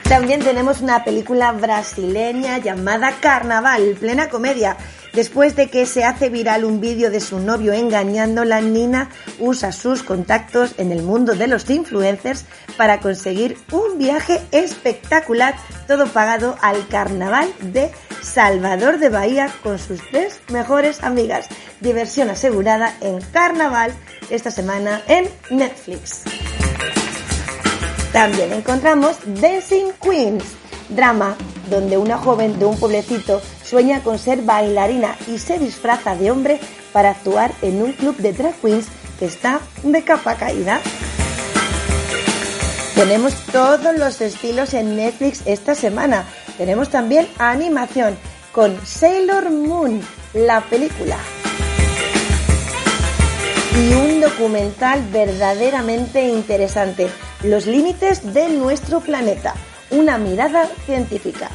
También 0.08 0.40
tenemos 0.40 0.80
una 0.80 1.04
película 1.04 1.52
brasileña 1.52 2.58
llamada 2.58 3.12
Carnaval, 3.20 3.96
plena 4.00 4.28
comedia, 4.28 4.76
Después 5.12 5.56
de 5.56 5.68
que 5.68 5.86
se 5.86 6.04
hace 6.04 6.28
viral 6.28 6.64
un 6.64 6.80
vídeo 6.80 7.10
de 7.10 7.20
su 7.20 7.40
novio 7.40 7.72
engañándola, 7.72 8.60
Nina 8.60 9.10
usa 9.40 9.72
sus 9.72 10.02
contactos 10.02 10.74
en 10.78 10.92
el 10.92 11.02
mundo 11.02 11.34
de 11.34 11.48
los 11.48 11.68
influencers 11.68 12.44
para 12.76 13.00
conseguir 13.00 13.58
un 13.72 13.98
viaje 13.98 14.40
espectacular, 14.52 15.56
todo 15.88 16.06
pagado 16.06 16.56
al 16.62 16.86
carnaval 16.86 17.52
de 17.60 17.90
Salvador 18.22 18.98
de 18.98 19.08
Bahía 19.08 19.50
con 19.62 19.78
sus 19.78 20.00
tres 20.10 20.40
mejores 20.50 21.02
amigas. 21.02 21.48
Diversión 21.80 22.30
asegurada 22.30 22.94
en 23.00 23.20
carnaval 23.20 23.92
esta 24.30 24.50
semana 24.52 25.02
en 25.08 25.28
Netflix. 25.50 26.22
También 28.12 28.52
encontramos 28.52 29.16
Dancing 29.24 29.92
Queens, 30.00 30.44
drama 30.88 31.36
donde 31.68 31.96
una 31.96 32.18
joven 32.18 32.58
de 32.58 32.64
un 32.64 32.78
pueblecito 32.78 33.40
sueña 33.70 34.02
con 34.02 34.18
ser 34.18 34.42
bailarina 34.42 35.16
y 35.28 35.38
se 35.38 35.60
disfraza 35.60 36.16
de 36.16 36.32
hombre 36.32 36.58
para 36.92 37.10
actuar 37.10 37.52
en 37.62 37.80
un 37.80 37.92
club 37.92 38.16
de 38.16 38.32
drag 38.32 38.54
queens 38.60 38.88
que 39.18 39.26
está 39.26 39.60
de 39.84 40.02
capa 40.02 40.34
caída. 40.34 40.80
Tenemos 42.96 43.32
todos 43.52 43.96
los 43.96 44.20
estilos 44.20 44.74
en 44.74 44.96
Netflix 44.96 45.42
esta 45.46 45.76
semana. 45.76 46.24
Tenemos 46.58 46.90
también 46.90 47.28
animación 47.38 48.18
con 48.50 48.76
Sailor 48.84 49.50
Moon, 49.50 50.02
la 50.34 50.62
película. 50.62 51.16
Y 53.78 53.94
un 53.94 54.20
documental 54.20 55.00
verdaderamente 55.12 56.28
interesante, 56.28 57.08
Los 57.44 57.66
límites 57.66 58.34
de 58.34 58.50
nuestro 58.50 59.00
planeta, 59.00 59.54
una 59.90 60.18
mirada 60.18 60.68
científica. 60.84 61.48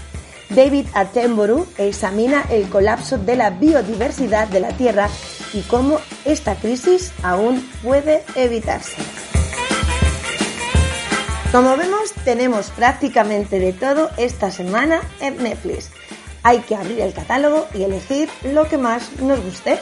David 0.50 0.88
Attenborough 0.94 1.68
examina 1.78 2.46
el 2.50 2.70
colapso 2.70 3.18
de 3.18 3.36
la 3.36 3.50
biodiversidad 3.50 4.48
de 4.48 4.60
la 4.60 4.70
Tierra 4.70 5.10
y 5.54 5.62
cómo 5.62 6.00
esta 6.24 6.56
crisis 6.56 7.12
aún 7.24 7.68
puede 7.84 8.24
evitarse. 8.36 8.98
Como 11.52 11.78
vemos, 11.78 12.12
tenemos 12.26 12.70
prácticamente 12.72 13.60
de 13.60 13.72
todo 13.72 14.10
esta 14.18 14.52
semana 14.52 15.02
en 15.22 15.42
Netflix. 15.42 15.90
Hay 16.44 16.60
que 16.60 16.76
abrir 16.76 17.00
el 17.00 17.14
catálogo 17.14 17.68
y 17.74 17.84
elegir 17.84 18.30
lo 18.44 18.68
que 18.68 18.78
más 18.78 19.20
nos 19.22 19.42
guste. 19.42 19.80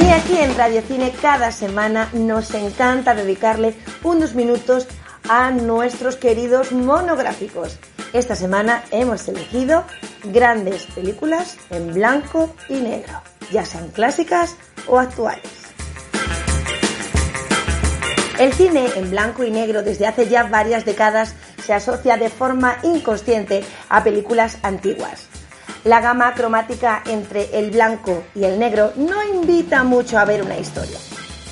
Y 0.00 0.10
aquí 0.10 0.36
en 0.38 0.56
Radio 0.56 0.82
Cine 0.82 1.12
cada 1.22 1.52
semana 1.52 2.08
nos 2.12 2.52
encanta 2.54 3.14
dedicarle 3.14 3.74
unos 4.02 4.34
minutos 4.34 4.86
a 5.28 5.50
nuestros 5.50 6.16
queridos 6.16 6.72
monográficos. 6.72 7.78
Esta 8.12 8.34
semana 8.34 8.82
hemos 8.90 9.28
elegido 9.28 9.84
grandes 10.24 10.86
películas 10.86 11.58
en 11.70 11.92
blanco 11.92 12.54
y 12.68 12.80
negro, 12.80 13.12
ya 13.52 13.64
sean 13.64 13.88
clásicas 13.88 14.56
o 14.86 14.98
actuales. 14.98 15.42
El 18.38 18.52
cine 18.52 18.88
en 18.94 19.10
blanco 19.10 19.44
y 19.44 19.50
negro 19.50 19.82
desde 19.82 20.06
hace 20.06 20.28
ya 20.28 20.44
varias 20.44 20.84
décadas 20.84 21.34
se 21.62 21.74
asocia 21.74 22.16
de 22.16 22.30
forma 22.30 22.78
inconsciente 22.82 23.64
a 23.88 24.02
películas 24.02 24.58
antiguas. 24.62 25.26
La 25.84 26.00
gama 26.00 26.32
cromática 26.34 27.02
entre 27.06 27.58
el 27.58 27.70
blanco 27.70 28.24
y 28.34 28.44
el 28.44 28.58
negro 28.58 28.92
no 28.96 29.22
invita 29.22 29.84
mucho 29.84 30.18
a 30.18 30.24
ver 30.24 30.42
una 30.42 30.56
historia, 30.56 30.98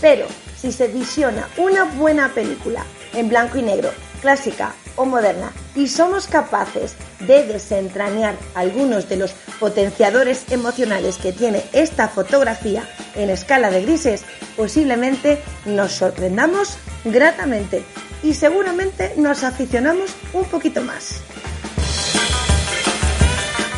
pero 0.01 0.27
si 0.57 0.73
se 0.73 0.89
visiona 0.89 1.49
una 1.59 1.85
buena 1.85 2.29
película 2.29 2.85
en 3.17 3.29
blanco 3.29 3.59
y 3.59 3.63
negro, 3.63 3.91
clásica 4.21 4.75
o 4.95 5.05
moderna, 5.05 5.53
y 5.75 5.89
somos 5.89 6.27
capaces 6.27 6.95
de 7.21 7.45
desentrañar 7.45 8.37
algunos 8.55 9.09
de 9.09 9.17
los 9.17 9.33
potenciadores 9.59 10.51
emocionales 10.51 11.17
que 11.17 11.33
tiene 11.33 11.65
esta 11.73 12.09
fotografía 12.09 12.89
en 13.15 13.31
escala 13.31 13.71
de 13.71 13.83
grises, 13.83 14.25
posiblemente 14.57 15.43
nos 15.65 15.93
sorprendamos 15.93 16.79
gratamente 17.05 17.85
y 18.23 18.35
seguramente 18.35 19.15
nos 19.17 19.45
aficionamos 19.45 20.11
un 20.33 20.45
poquito 20.45 20.81
más. 20.83 21.21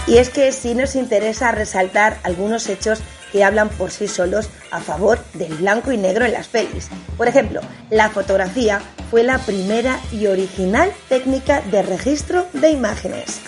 Y 0.07 0.17
es 0.17 0.31
que 0.31 0.53
sí 0.53 0.75
nos 0.75 0.95
interesa 0.95 1.53
resaltar 1.53 2.19
algunos 2.23 2.69
hechos 2.69 3.01
que 3.33 3.45
hablan 3.45 3.69
por 3.69 3.91
sí 3.91 4.09
solos 4.09 4.49
a 4.71 4.81
favor 4.81 5.19
del 5.35 5.55
blanco 5.55 5.93
y 5.93 5.97
negro 5.97 6.25
en 6.25 6.33
las 6.33 6.49
pelis. 6.49 6.89
Por 7.17 7.29
ejemplo, 7.29 7.61
la 7.91 8.11
fotografía 8.11 8.81
fue 9.11 9.23
la 9.23 9.39
primera 9.39 9.99
y 10.13 10.27
original 10.27 10.93
técnica 11.09 11.61
de 11.63 11.83
registro 11.83 12.47
de 12.53 12.71
imágenes. 12.71 13.41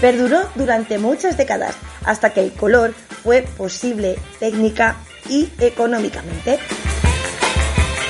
Perduró 0.00 0.48
durante 0.54 0.98
muchas 0.98 1.36
décadas 1.36 1.74
hasta 2.04 2.30
que 2.30 2.40
el 2.40 2.52
color 2.52 2.92
fue 3.22 3.42
posible 3.42 4.18
técnica 4.38 4.96
y 5.28 5.48
económicamente. 5.58 6.58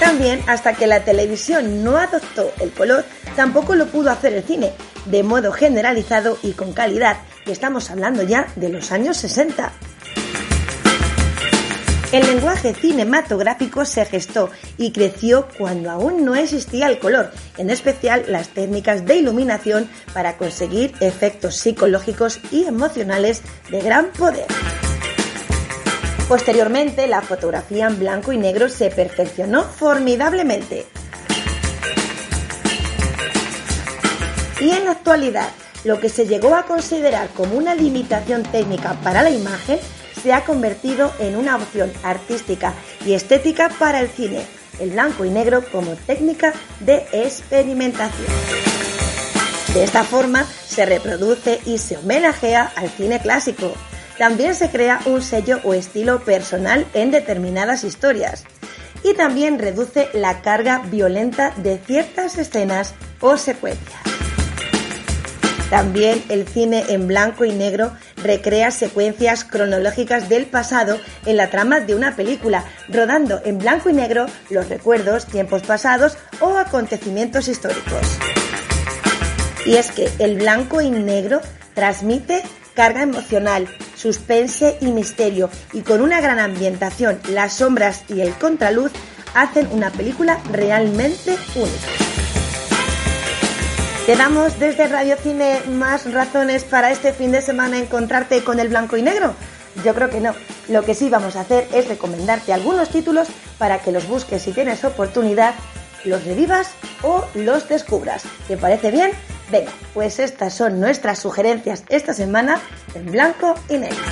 También 0.00 0.42
hasta 0.46 0.74
que 0.74 0.86
la 0.86 1.04
televisión 1.04 1.84
no 1.84 1.96
adoptó 1.96 2.52
el 2.60 2.72
color, 2.72 3.04
tampoco 3.36 3.74
lo 3.74 3.86
pudo 3.86 4.10
hacer 4.10 4.32
el 4.32 4.42
cine, 4.42 4.72
de 5.06 5.22
modo 5.22 5.52
generalizado 5.52 6.36
y 6.42 6.52
con 6.52 6.72
calidad, 6.72 7.18
y 7.46 7.52
estamos 7.52 7.90
hablando 7.90 8.22
ya 8.22 8.48
de 8.56 8.70
los 8.70 8.90
años 8.90 9.16
60. 9.18 9.72
El 12.14 12.28
lenguaje 12.28 12.72
cinematográfico 12.74 13.84
se 13.84 14.04
gestó 14.04 14.48
y 14.78 14.92
creció 14.92 15.48
cuando 15.58 15.90
aún 15.90 16.24
no 16.24 16.36
existía 16.36 16.86
el 16.86 17.00
color, 17.00 17.32
en 17.58 17.70
especial 17.70 18.26
las 18.28 18.50
técnicas 18.50 19.04
de 19.04 19.16
iluminación 19.16 19.90
para 20.12 20.36
conseguir 20.36 20.94
efectos 21.00 21.56
psicológicos 21.56 22.38
y 22.52 22.66
emocionales 22.66 23.42
de 23.68 23.80
gran 23.80 24.12
poder. 24.12 24.46
Posteriormente, 26.28 27.08
la 27.08 27.20
fotografía 27.20 27.88
en 27.88 27.98
blanco 27.98 28.30
y 28.30 28.38
negro 28.38 28.68
se 28.68 28.90
perfeccionó 28.90 29.64
formidablemente. 29.64 30.86
Y 34.60 34.70
en 34.70 34.84
la 34.84 34.92
actualidad, 34.92 35.48
lo 35.82 35.98
que 35.98 36.08
se 36.08 36.28
llegó 36.28 36.54
a 36.54 36.62
considerar 36.62 37.26
como 37.30 37.56
una 37.56 37.74
limitación 37.74 38.44
técnica 38.44 38.92
para 39.02 39.24
la 39.24 39.30
imagen 39.30 39.80
se 40.24 40.32
ha 40.32 40.42
convertido 40.42 41.12
en 41.18 41.36
una 41.36 41.56
opción 41.56 41.92
artística 42.02 42.72
y 43.04 43.12
estética 43.12 43.68
para 43.68 44.00
el 44.00 44.08
cine, 44.08 44.40
el 44.80 44.92
blanco 44.92 45.26
y 45.26 45.30
negro 45.30 45.62
como 45.70 45.96
técnica 45.96 46.54
de 46.80 47.06
experimentación. 47.12 48.32
De 49.74 49.84
esta 49.84 50.02
forma 50.02 50.44
se 50.44 50.86
reproduce 50.86 51.60
y 51.66 51.76
se 51.76 51.98
homenajea 51.98 52.72
al 52.74 52.88
cine 52.88 53.20
clásico. 53.20 53.74
También 54.16 54.54
se 54.54 54.70
crea 54.70 55.00
un 55.04 55.20
sello 55.20 55.60
o 55.62 55.74
estilo 55.74 56.24
personal 56.24 56.86
en 56.94 57.10
determinadas 57.10 57.84
historias. 57.84 58.44
Y 59.02 59.12
también 59.12 59.58
reduce 59.58 60.08
la 60.14 60.40
carga 60.40 60.78
violenta 60.90 61.50
de 61.58 61.76
ciertas 61.76 62.38
escenas 62.38 62.94
o 63.20 63.36
secuencias. 63.36 64.03
También 65.74 66.22
el 66.28 66.46
cine 66.46 66.84
en 66.90 67.08
blanco 67.08 67.44
y 67.44 67.50
negro 67.50 67.90
recrea 68.22 68.70
secuencias 68.70 69.42
cronológicas 69.42 70.28
del 70.28 70.46
pasado 70.46 71.00
en 71.26 71.36
la 71.36 71.50
trama 71.50 71.80
de 71.80 71.96
una 71.96 72.14
película, 72.14 72.64
rodando 72.88 73.40
en 73.44 73.58
blanco 73.58 73.90
y 73.90 73.92
negro 73.92 74.26
los 74.50 74.68
recuerdos, 74.68 75.26
tiempos 75.26 75.62
pasados 75.62 76.16
o 76.38 76.58
acontecimientos 76.58 77.48
históricos. 77.48 78.06
Y 79.66 79.74
es 79.74 79.90
que 79.90 80.08
el 80.20 80.36
blanco 80.36 80.80
y 80.80 80.92
negro 80.92 81.40
transmite 81.74 82.42
carga 82.74 83.02
emocional, 83.02 83.66
suspense 83.96 84.78
y 84.80 84.92
misterio, 84.92 85.50
y 85.72 85.80
con 85.80 86.02
una 86.02 86.20
gran 86.20 86.38
ambientación, 86.38 87.18
las 87.30 87.54
sombras 87.54 88.04
y 88.08 88.20
el 88.20 88.32
contraluz 88.34 88.92
hacen 89.34 89.66
una 89.72 89.90
película 89.90 90.38
realmente 90.52 91.36
única. 91.56 92.43
¿Te 94.06 94.16
damos 94.16 94.58
desde 94.58 94.86
Radio 94.86 95.16
Cine 95.16 95.62
más 95.66 96.12
razones 96.12 96.64
para 96.64 96.90
este 96.90 97.14
fin 97.14 97.32
de 97.32 97.40
semana 97.40 97.78
encontrarte 97.78 98.44
con 98.44 98.60
el 98.60 98.68
blanco 98.68 98.98
y 98.98 99.02
negro? 99.02 99.32
Yo 99.82 99.94
creo 99.94 100.10
que 100.10 100.20
no. 100.20 100.34
Lo 100.68 100.82
que 100.82 100.94
sí 100.94 101.08
vamos 101.08 101.36
a 101.36 101.40
hacer 101.40 101.66
es 101.72 101.88
recomendarte 101.88 102.52
algunos 102.52 102.90
títulos 102.90 103.28
para 103.56 103.78
que 103.78 103.92
los 103.92 104.06
busques 104.06 104.42
si 104.42 104.52
tienes 104.52 104.84
oportunidad, 104.84 105.54
los 106.04 106.22
revivas 106.26 106.68
o 107.00 107.24
los 107.34 107.66
descubras. 107.66 108.24
¿Te 108.46 108.58
parece 108.58 108.90
bien? 108.90 109.10
Venga, 109.50 109.72
pues 109.94 110.18
estas 110.18 110.52
son 110.52 110.80
nuestras 110.80 111.18
sugerencias 111.18 111.84
esta 111.88 112.12
semana 112.12 112.60
en 112.94 113.10
blanco 113.10 113.54
y 113.70 113.78
negro. 113.78 114.04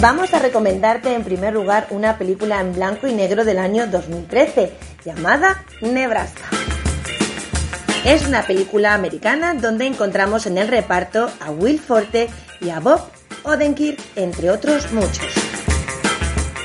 Vamos 0.00 0.32
a 0.34 0.38
recomendarte 0.38 1.12
en 1.12 1.24
primer 1.24 1.52
lugar 1.52 1.88
una 1.90 2.16
película 2.16 2.60
en 2.60 2.74
blanco 2.74 3.08
y 3.08 3.12
negro 3.12 3.44
del 3.44 3.58
año 3.58 3.88
2013 3.88 4.72
llamada 5.04 5.64
Nebraska. 5.80 6.42
Es 8.06 8.24
una 8.24 8.46
película 8.46 8.94
americana 8.94 9.54
donde 9.54 9.84
encontramos 9.84 10.46
en 10.46 10.58
el 10.58 10.68
reparto 10.68 11.28
a 11.40 11.50
Will 11.50 11.80
Forte 11.80 12.28
y 12.60 12.70
a 12.70 12.78
Bob 12.78 13.00
Odenkirk, 13.42 13.98
entre 14.14 14.48
otros 14.48 14.92
muchos. 14.92 15.26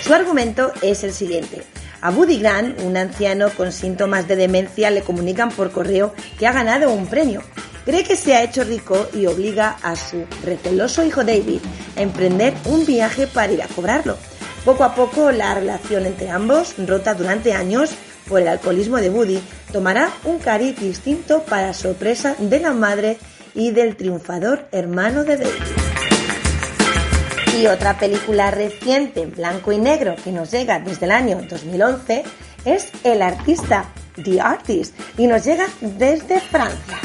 Su 0.03 0.13
argumento 0.13 0.71
es 0.83 1.03
el 1.03 1.11
siguiente. 1.11 1.63
A 1.99 2.11
Woody 2.11 2.37
Grant, 2.37 2.79
un 2.81 2.95
anciano 2.95 3.49
con 3.57 3.71
síntomas 3.71 4.27
de 4.27 4.35
demencia, 4.35 4.91
le 4.91 5.01
comunican 5.01 5.49
por 5.49 5.71
correo 5.71 6.13
que 6.37 6.45
ha 6.45 6.53
ganado 6.53 6.91
un 6.91 7.07
premio. 7.07 7.41
Cree 7.85 8.03
que 8.03 8.17
se 8.17 8.35
ha 8.35 8.43
hecho 8.43 8.63
rico 8.63 9.09
y 9.11 9.25
obliga 9.25 9.77
a 9.81 9.95
su 9.95 10.27
receloso 10.43 11.03
hijo 11.03 11.23
David 11.23 11.61
a 11.97 12.03
emprender 12.03 12.53
un 12.65 12.85
viaje 12.85 13.25
para 13.25 13.51
ir 13.51 13.63
a 13.63 13.67
cobrarlo. 13.67 14.15
Poco 14.63 14.83
a 14.83 14.93
poco 14.93 15.31
la 15.31 15.55
relación 15.55 16.05
entre 16.05 16.29
ambos, 16.29 16.75
rota 16.85 17.15
durante 17.15 17.53
años, 17.53 17.95
por 18.31 18.41
el 18.41 18.47
alcoholismo 18.47 18.95
de 18.97 19.09
Woody, 19.09 19.41
tomará 19.73 20.09
un 20.23 20.39
cariz 20.39 20.79
distinto 20.79 21.43
para 21.43 21.73
sorpresa 21.73 22.33
de 22.39 22.61
la 22.61 22.71
madre 22.71 23.17
y 23.53 23.71
del 23.71 23.97
triunfador 23.97 24.69
hermano 24.71 25.25
de 25.25 25.35
David. 25.35 25.51
Y 27.59 27.67
otra 27.67 27.99
película 27.99 28.49
reciente 28.49 29.21
en 29.21 29.31
blanco 29.31 29.73
y 29.73 29.79
negro 29.79 30.15
que 30.23 30.31
nos 30.31 30.49
llega 30.49 30.79
desde 30.79 31.07
el 31.07 31.11
año 31.11 31.41
2011 31.47 32.23
es 32.63 32.89
El 33.03 33.21
artista, 33.21 33.91
The 34.23 34.39
Artist, 34.39 34.95
y 35.17 35.27
nos 35.27 35.43
llega 35.43 35.67
desde 35.81 36.39
Francia. 36.39 36.99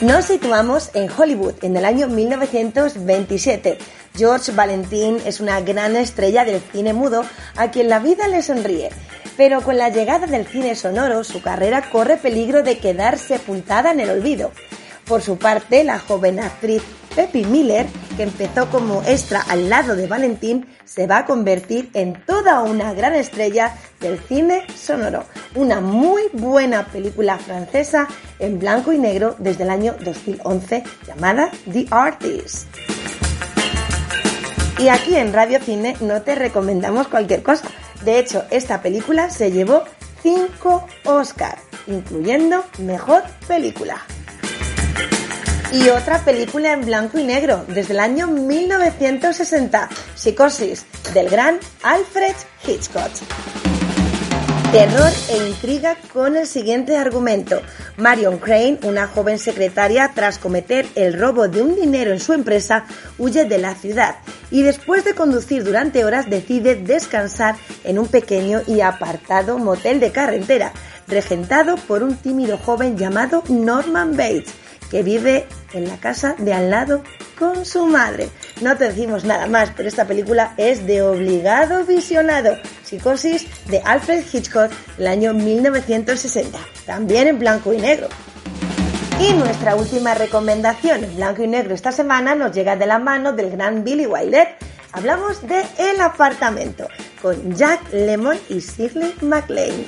Nos 0.00 0.26
situamos 0.26 0.90
en 0.94 1.10
Hollywood 1.10 1.54
en 1.62 1.76
el 1.76 1.84
año 1.84 2.06
1927. 2.06 3.78
George 4.14 4.52
Valentin 4.52 5.18
es 5.26 5.40
una 5.40 5.60
gran 5.60 5.96
estrella 5.96 6.44
del 6.44 6.60
cine 6.60 6.92
mudo 6.92 7.24
a 7.56 7.72
quien 7.72 7.88
la 7.88 7.98
vida 7.98 8.28
le 8.28 8.42
sonríe 8.42 8.90
pero 9.36 9.60
con 9.60 9.76
la 9.76 9.88
llegada 9.88 10.26
del 10.26 10.46
cine 10.46 10.74
sonoro 10.74 11.24
su 11.24 11.42
carrera 11.42 11.90
corre 11.90 12.16
peligro 12.16 12.62
de 12.62 12.78
quedar 12.78 13.18
sepultada 13.18 13.92
en 13.92 14.00
el 14.00 14.10
olvido. 14.10 14.52
Por 15.06 15.22
su 15.22 15.38
parte, 15.38 15.84
la 15.84 15.98
joven 16.00 16.40
actriz 16.40 16.82
Peppy 17.14 17.44
Miller, 17.44 17.86
que 18.16 18.24
empezó 18.24 18.68
como 18.68 19.02
extra 19.06 19.40
al 19.48 19.70
lado 19.70 19.96
de 19.96 20.06
Valentín, 20.06 20.66
se 20.84 21.06
va 21.06 21.18
a 21.18 21.24
convertir 21.24 21.90
en 21.94 22.22
toda 22.26 22.60
una 22.60 22.92
gran 22.92 23.14
estrella 23.14 23.74
del 24.00 24.18
cine 24.18 24.64
sonoro. 24.76 25.24
Una 25.54 25.80
muy 25.80 26.24
buena 26.32 26.84
película 26.86 27.38
francesa 27.38 28.06
en 28.38 28.58
blanco 28.58 28.92
y 28.92 28.98
negro 28.98 29.34
desde 29.38 29.62
el 29.62 29.70
año 29.70 29.94
2011 30.04 30.82
llamada 31.06 31.50
The 31.72 31.86
Artist. 31.90 32.66
Y 34.78 34.88
aquí 34.88 35.16
en 35.16 35.32
Radio 35.32 35.60
Cine 35.60 35.96
no 36.00 36.22
te 36.22 36.34
recomendamos 36.34 37.08
cualquier 37.08 37.42
cosa 37.42 37.68
de 38.04 38.18
hecho, 38.18 38.44
esta 38.50 38.82
película 38.82 39.30
se 39.30 39.50
llevó 39.50 39.84
5 40.22 40.86
Oscars, 41.04 41.62
incluyendo 41.86 42.64
Mejor 42.78 43.22
Película. 43.48 44.04
Y 45.72 45.88
otra 45.88 46.24
película 46.24 46.72
en 46.72 46.84
blanco 46.84 47.18
y 47.18 47.24
negro, 47.24 47.64
desde 47.68 47.94
el 47.94 48.00
año 48.00 48.28
1960, 48.28 49.88
Psicosis, 50.14 50.86
del 51.12 51.28
gran 51.28 51.58
Alfred 51.82 52.36
Hitchcock. 52.64 53.65
Terror 54.76 55.10
e 55.30 55.48
intriga 55.48 55.96
con 56.12 56.36
el 56.36 56.46
siguiente 56.46 56.98
argumento. 56.98 57.62
Marion 57.96 58.36
Crane, 58.36 58.78
una 58.82 59.06
joven 59.06 59.38
secretaria, 59.38 60.12
tras 60.14 60.36
cometer 60.36 60.86
el 60.96 61.18
robo 61.18 61.48
de 61.48 61.62
un 61.62 61.74
dinero 61.76 62.12
en 62.12 62.20
su 62.20 62.34
empresa, 62.34 62.84
huye 63.16 63.46
de 63.46 63.56
la 63.56 63.74
ciudad 63.74 64.16
y 64.50 64.60
después 64.60 65.02
de 65.06 65.14
conducir 65.14 65.64
durante 65.64 66.04
horas 66.04 66.28
decide 66.28 66.74
descansar 66.74 67.56
en 67.84 67.98
un 67.98 68.08
pequeño 68.08 68.60
y 68.66 68.82
apartado 68.82 69.56
motel 69.58 69.98
de 69.98 70.12
carretera, 70.12 70.72
regentado 71.08 71.76
por 71.76 72.02
un 72.02 72.14
tímido 72.16 72.58
joven 72.58 72.98
llamado 72.98 73.44
Norman 73.48 74.10
Bates 74.14 74.52
que 74.90 75.02
vive 75.02 75.46
en 75.72 75.88
la 75.88 75.96
casa 75.96 76.34
de 76.38 76.52
al 76.52 76.70
lado 76.70 77.02
con 77.38 77.64
su 77.64 77.86
madre. 77.86 78.28
No 78.60 78.76
te 78.76 78.84
decimos 78.84 79.24
nada 79.24 79.46
más, 79.46 79.72
pero 79.76 79.88
esta 79.88 80.06
película 80.06 80.54
es 80.56 80.86
de 80.86 81.02
obligado 81.02 81.84
visionado. 81.84 82.56
De 83.68 83.82
Alfred 83.84 84.24
Hitchcock, 84.32 84.70
el 84.98 85.06
año 85.06 85.34
1960, 85.34 86.58
también 86.86 87.28
en 87.28 87.38
blanco 87.38 87.72
y 87.72 87.78
negro. 87.78 88.08
Y 89.20 89.32
nuestra 89.32 89.76
última 89.76 90.14
recomendación 90.14 91.04
en 91.04 91.16
blanco 91.16 91.42
y 91.42 91.46
negro 91.46 91.74
esta 91.74 91.92
semana 91.92 92.34
nos 92.34 92.52
llega 92.52 92.76
de 92.76 92.86
la 92.86 92.98
mano 92.98 93.32
del 93.32 93.50
gran 93.50 93.84
Billy 93.84 94.06
Wilder. 94.06 94.56
Hablamos 94.92 95.46
de 95.46 95.64
El 95.78 96.00
apartamento 96.00 96.88
con 97.20 97.54
Jack 97.54 97.92
Lemmon 97.92 98.38
y 98.48 98.60
Shirley 98.60 99.14
MacLaine. 99.20 99.86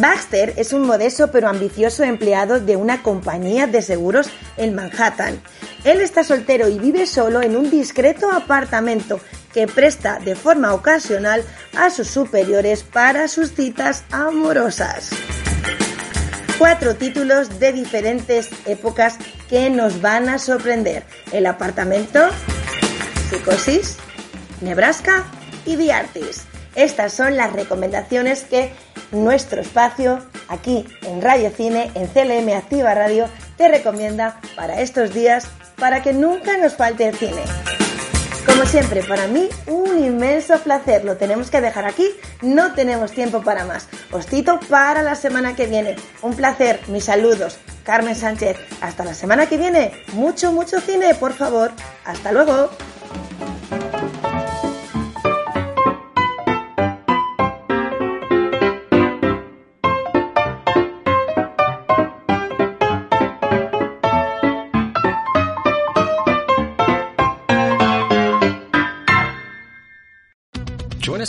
Baxter 0.00 0.54
es 0.56 0.72
un 0.72 0.86
modesto 0.86 1.30
pero 1.30 1.48
ambicioso 1.48 2.04
empleado 2.04 2.58
de 2.58 2.76
una 2.76 3.02
compañía 3.02 3.66
de 3.66 3.82
seguros 3.82 4.28
en 4.56 4.74
Manhattan. 4.74 5.40
Él 5.84 6.00
está 6.00 6.24
soltero 6.24 6.68
y 6.68 6.78
vive 6.78 7.06
solo 7.06 7.42
en 7.42 7.56
un 7.56 7.70
discreto 7.70 8.30
apartamento 8.30 9.20
que 9.54 9.68
presta 9.68 10.18
de 10.18 10.34
forma 10.34 10.74
ocasional 10.74 11.44
a 11.76 11.88
sus 11.88 12.08
superiores 12.08 12.82
para 12.82 13.28
sus 13.28 13.54
citas 13.54 14.02
amorosas. 14.10 15.10
Cuatro 16.58 16.96
títulos 16.96 17.60
de 17.60 17.72
diferentes 17.72 18.50
épocas 18.66 19.16
que 19.48 19.70
nos 19.70 20.00
van 20.00 20.28
a 20.28 20.38
sorprender. 20.38 21.04
El 21.32 21.46
apartamento, 21.46 22.20
Psicosis, 23.30 23.96
Nebraska 24.60 25.24
y 25.64 25.76
The 25.76 25.92
Artist. 25.92 26.42
Estas 26.74 27.12
son 27.12 27.36
las 27.36 27.52
recomendaciones 27.52 28.42
que 28.42 28.72
nuestro 29.12 29.60
espacio 29.60 30.18
aquí 30.48 30.84
en 31.02 31.22
Radio 31.22 31.50
Cine, 31.50 31.90
en 31.94 32.08
CLM 32.08 32.56
Activa 32.56 32.94
Radio, 32.94 33.28
te 33.56 33.68
recomienda 33.68 34.40
para 34.56 34.80
estos 34.80 35.14
días 35.14 35.46
para 35.76 36.02
que 36.02 36.12
nunca 36.12 36.56
nos 36.56 36.74
falte 36.74 37.08
el 37.08 37.16
cine. 37.16 37.42
Como 38.46 38.66
siempre, 38.66 39.02
para 39.02 39.26
mí 39.26 39.48
un 39.66 40.04
inmenso 40.04 40.58
placer. 40.58 41.04
Lo 41.04 41.16
tenemos 41.16 41.50
que 41.50 41.60
dejar 41.60 41.86
aquí, 41.86 42.08
no 42.42 42.74
tenemos 42.74 43.12
tiempo 43.12 43.42
para 43.42 43.64
más. 43.64 43.88
Os 44.12 44.26
para 44.68 45.02
la 45.02 45.14
semana 45.14 45.56
que 45.56 45.66
viene. 45.66 45.96
Un 46.22 46.34
placer, 46.34 46.80
mis 46.88 47.04
saludos. 47.04 47.58
Carmen 47.84 48.14
Sánchez, 48.14 48.56
hasta 48.80 49.04
la 49.04 49.14
semana 49.14 49.46
que 49.46 49.58
viene. 49.58 49.92
Mucho, 50.12 50.52
mucho 50.52 50.80
cine, 50.80 51.14
por 51.14 51.32
favor. 51.32 51.72
Hasta 52.04 52.32
luego. 52.32 52.70